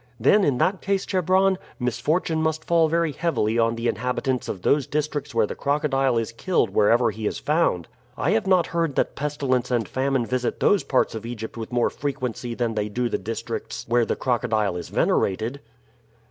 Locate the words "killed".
6.31-6.71